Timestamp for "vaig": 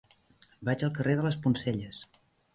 0.69-0.85